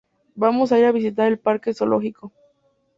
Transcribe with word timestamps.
Vamos 0.43 0.71
a 0.71 0.79
ir 0.79 0.85
a 0.85 0.91
visitar 0.91 1.27
el 1.27 1.37
parque 1.37 1.75
zoológico 1.75 2.33